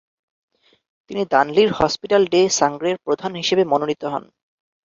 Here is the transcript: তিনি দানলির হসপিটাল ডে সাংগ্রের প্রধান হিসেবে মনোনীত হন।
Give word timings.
তিনি 1.09 1.21
দানলির 1.31 1.69
হসপিটাল 1.71 2.23
ডে 2.25 2.41
সাংগ্রের 2.59 2.95
প্রধান 3.05 3.31
হিসেবে 3.35 3.63
মনোনীত 3.65 4.03
হন। 4.05 4.23